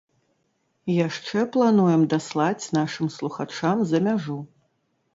[1.07, 4.39] Яшчэ плануем даслаць нашым слухачам за мяжу.